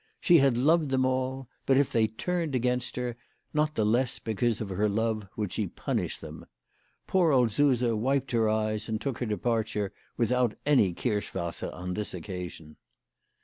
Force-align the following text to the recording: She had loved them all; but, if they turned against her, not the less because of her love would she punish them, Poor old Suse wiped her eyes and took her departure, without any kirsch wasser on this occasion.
She 0.19 0.39
had 0.39 0.57
loved 0.57 0.89
them 0.89 1.05
all; 1.05 1.47
but, 1.67 1.77
if 1.77 1.91
they 1.91 2.07
turned 2.07 2.55
against 2.55 2.95
her, 2.95 3.15
not 3.53 3.75
the 3.75 3.85
less 3.85 4.17
because 4.17 4.59
of 4.59 4.69
her 4.69 4.89
love 4.89 5.27
would 5.35 5.53
she 5.53 5.67
punish 5.67 6.17
them, 6.17 6.47
Poor 7.05 7.31
old 7.31 7.51
Suse 7.51 7.83
wiped 7.83 8.31
her 8.31 8.49
eyes 8.49 8.89
and 8.89 8.99
took 8.99 9.19
her 9.19 9.27
departure, 9.27 9.93
without 10.17 10.55
any 10.65 10.93
kirsch 10.95 11.31
wasser 11.35 11.69
on 11.71 11.93
this 11.93 12.15
occasion. 12.15 12.77